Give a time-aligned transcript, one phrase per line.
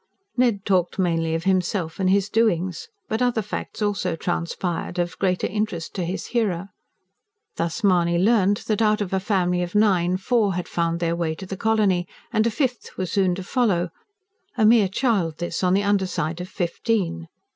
[0.35, 2.87] Ned talked mainly of himself and his doings.
[3.07, 6.69] But other facts also transpired, of greater interest to his hearer.
[7.57, 11.35] Thus Mahony learned that, out of a family of nine, four had found their way
[11.35, 13.91] to the colony, and a fifth was soon to follow
[14.57, 17.27] a mere child this, on the under side of fifteen.